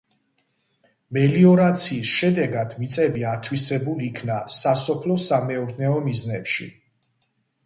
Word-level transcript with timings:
მელიორაციის 1.17 2.13
შედეგად 2.21 2.73
მიწები 2.85 3.27
ათვისებულ 3.33 4.01
იქნა 4.07 4.39
სასოფლო-სამეურნეო 4.57 6.01
მიზნებში. 6.09 6.69